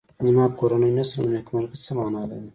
[0.27, 2.49] زما کورنۍ نشته نو نېکمرغي څه مانا لري